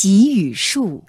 [0.00, 1.02] 给予树。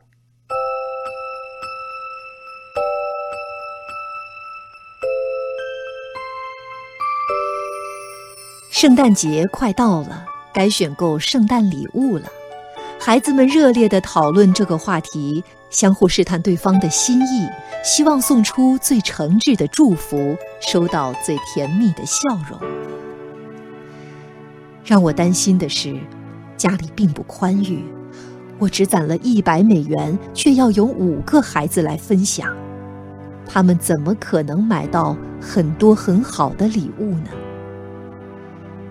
[8.72, 12.26] 圣诞节快到了，该选购圣诞礼物了。
[13.00, 17.48] 孩子们热烈地讨论这个话题，相互试探对方的心意，
[17.84, 22.18] 希望送出最诚挚的祝福，收到最甜蜜的笑
[22.50, 22.60] 容。
[24.84, 25.96] 让我担心的是，
[26.58, 27.84] 家里并不宽裕，
[28.60, 32.54] 我只攒了一百美元，却要有五个孩子来分享，
[33.48, 37.30] 他们怎么可能买到很多很好的礼物呢？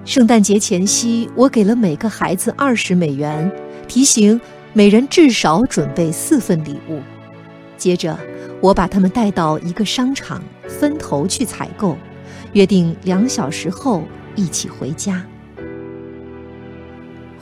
[0.06, 3.52] 圣诞节前夕，我给了每个孩子二十美元，
[3.86, 4.40] 提醒
[4.72, 7.00] 每人至少准备四份礼物。
[7.76, 8.18] 接着，
[8.62, 11.94] 我把他们带到一个商场，分头去采购，
[12.54, 14.02] 约定两小时后
[14.34, 15.22] 一起回家。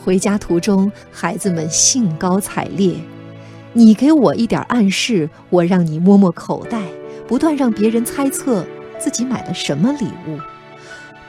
[0.06, 2.94] 回家途中，孩子们兴高采烈，
[3.72, 6.80] 你给我一点暗示，我让你摸摸口袋，
[7.26, 8.64] 不断让别人猜测
[9.00, 10.38] 自己买了什么礼物。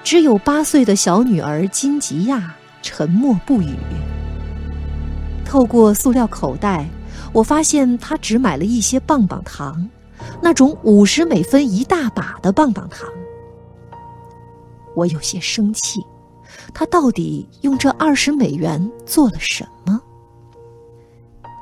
[0.04, 2.54] 只有八岁的小女儿金吉亚
[2.84, 3.76] 沉默不语。
[5.44, 6.88] 透过塑料口袋，
[7.34, 9.90] 我发现她只买了一些棒棒糖，
[10.40, 13.10] 那种五十美分一大把的棒棒糖。
[14.96, 16.06] 我有些生气，
[16.74, 20.02] 他到底用这二十美元做了什么？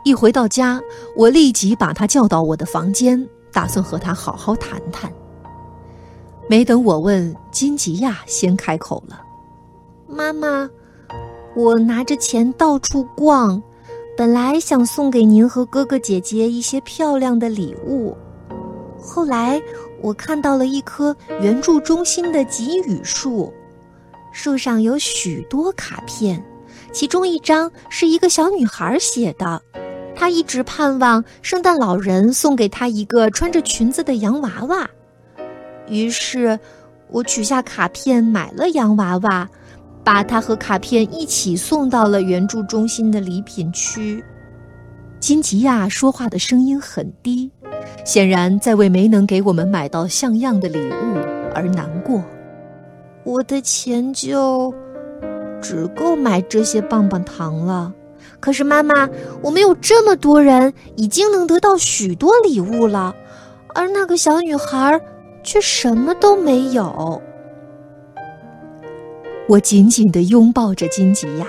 [0.03, 0.79] 一回到家，
[1.15, 5.11] 我立即把他叫到我的房间，打算和他好好谈谈。
[6.47, 9.19] 没等我问，金吉亚先开口了
[10.07, 10.69] ：“妈妈，
[11.55, 13.63] 我拿着钱到处逛，
[14.15, 18.15] 本来想送给您和哥哥姐姐一些漂亮的礼物。
[19.01, 19.59] 后来
[20.01, 23.51] 我看到了一棵援助中心的给予树，
[24.35, 26.43] 树上有许多卡片，
[26.91, 29.61] 其中一张是一个小女孩写的，
[30.13, 34.89] 她一直盼望圣诞老人送给她一个穿着裙子的洋娃娃。”
[35.87, 36.59] 于是，
[37.09, 39.49] 我取下卡片买了洋娃娃，
[40.03, 44.21] 把它和卡片一起送到了援助中心的礼品区。
[45.21, 47.49] 金吉亚说话的声音很低，
[48.03, 51.15] 显然在为没能给我们买到像样的礼物
[51.55, 52.21] 而难过。
[53.25, 54.73] 我的钱就
[55.61, 57.93] 只够买这些棒棒糖了。
[58.39, 59.09] 可是妈妈，
[59.41, 63.13] 我们有这么多人，已经能得到许多礼物了，
[63.73, 65.01] 而那个小女孩。
[65.47, 67.21] 却什么都没有。
[69.47, 71.45] 我紧紧地拥抱着金吉亚。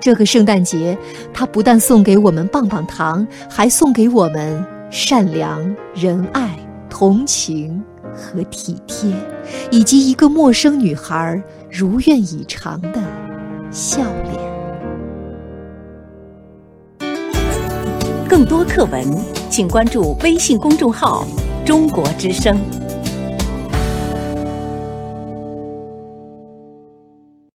[0.00, 0.96] 这个圣诞节，
[1.30, 7.84] 他不但送给我们棒棒糖，还送给我们善良、仁爱、同情
[8.16, 9.12] 和体贴，
[9.70, 13.00] 以及一个陌生女孩如愿以偿的
[13.70, 14.46] 笑脸。
[18.28, 19.04] 更多课文，
[19.48, 21.26] 请关注微信公众号。
[21.64, 22.56] 中国之声。